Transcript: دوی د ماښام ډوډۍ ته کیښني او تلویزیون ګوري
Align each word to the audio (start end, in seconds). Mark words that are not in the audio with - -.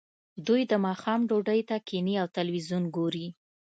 دوی 0.47 0.61
د 0.71 0.73
ماښام 0.85 1.19
ډوډۍ 1.29 1.61
ته 1.69 1.75
کیښني 1.87 2.13
او 2.21 2.27
تلویزیون 2.37 2.83
ګوري 2.95 3.27